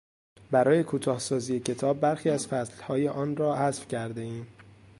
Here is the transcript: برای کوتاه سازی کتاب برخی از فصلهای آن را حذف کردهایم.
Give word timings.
برای 0.51 0.83
کوتاه 0.83 1.19
سازی 1.19 1.59
کتاب 1.59 1.99
برخی 1.99 2.29
از 2.29 2.47
فصلهای 2.47 3.07
آن 3.07 3.35
را 3.37 3.55
حذف 3.55 3.87
کردهایم. 3.87 4.47